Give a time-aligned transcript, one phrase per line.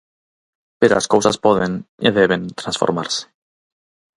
[0.79, 1.71] Pero as cousas poden,
[2.07, 3.23] e deben, transformarse.